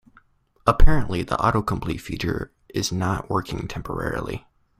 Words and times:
Apparently, 0.65 1.21
the 1.21 1.37
autocomplete 1.37 2.01
feature 2.01 2.51
is 2.69 2.91
not 2.91 3.29
working 3.29 3.67
temporarily. 3.67 4.47